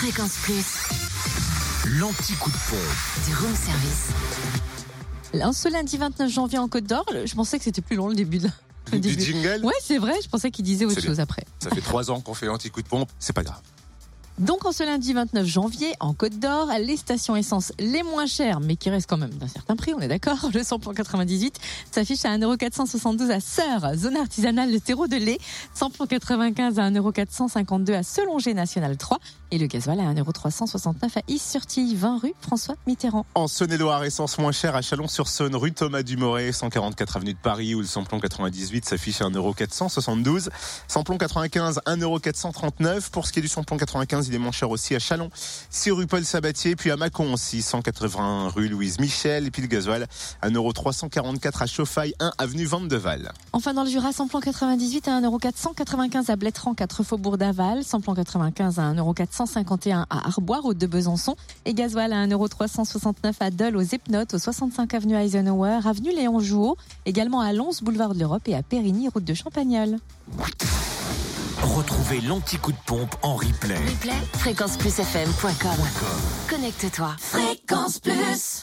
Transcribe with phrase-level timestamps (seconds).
[0.00, 0.64] Fréquence Plus,
[1.98, 3.26] L'anti-coup de pompe.
[3.26, 4.08] du room service.
[5.34, 8.14] Alors, Ce lundi 29 janvier en Côte d'Or, je pensais que c'était plus long le
[8.14, 8.38] début.
[8.38, 8.48] De...
[8.92, 9.22] le Du début.
[9.22, 9.64] jingle?
[9.64, 11.44] Ouais, c'est vrai, je pensais qu'il disait autre chose après.
[11.62, 13.60] Ça fait trois ans qu'on fait l'anti-coup de pompe, c'est pas grave.
[14.40, 18.60] Donc en ce lundi 29 janvier, en Côte d'Or, les stations essence les moins chères,
[18.60, 21.60] mais qui restent quand même d'un certain prix, on est d'accord, le samplon 98
[21.90, 25.36] s'affiche à 1,472€ à Sœur, zone artisanale le terreau de lait,
[25.74, 29.18] samplon 95 à 1,452€ à Selongé National 3,
[29.50, 33.26] et le gasoil à 1,369€ à Is-sur-Tille, 20 rue François Mitterrand.
[33.34, 37.80] En Saône-et-Loire, essence moins chère à Chalon-sur-Saône, rue Thomas Dumoré, 144 avenue de Paris, où
[37.80, 40.48] le samplon 98 s'affiche à 1,472€.
[40.88, 43.10] Samplon 95, 1,439€.
[43.10, 45.30] Pour ce qui est du samplon 95, moins cher aussi à Chalon,
[45.70, 49.68] 6 rue Paul Sabatier, puis à Mâcon aussi, 180 rue Louise Michel, et puis le
[49.68, 50.06] gasoil,
[50.42, 53.32] 1,344€ à Chauffaille, 1 avenue Vandeval.
[53.52, 58.78] Enfin dans le Jura, samplon 98 à 1,495€ à Blétran, 4 faubourg d'Aval, samplon 95
[58.78, 64.34] à 1,451€ à Arbois, route de Besançon, et gasoil à 1,369€ à Dole, aux Epnotes,
[64.34, 68.62] au 65 avenue Eisenhower, avenue Léon Jouot, également à Lons, boulevard de l'Europe et à
[68.62, 69.98] Périgny, route de Champagnole.
[72.10, 73.76] Retrouvez l'anti-coup de pompe en replay.
[73.76, 75.76] Replay, fréquenceplusfm.com.
[76.48, 77.14] Connecte-toi.
[77.18, 78.58] Fréquence Plus.